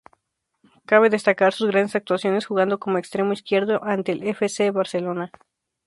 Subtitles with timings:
[0.87, 4.49] Cabe destacar sus grandes actuaciones jugando como extremo izquierdo ante el F.
[4.49, 4.71] C.
[4.71, 5.31] Barcelona.